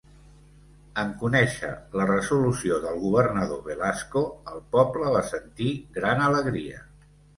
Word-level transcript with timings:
En 1.01 1.11
conèixer 1.23 1.69
la 1.99 2.07
resolució 2.11 2.79
del 2.85 2.97
governador 3.03 3.61
Velasco, 3.69 4.25
el 4.55 4.65
poble 4.77 5.13
va 5.17 5.23
sentir 5.29 5.71
gran 5.99 6.25
alegria. 6.31 6.83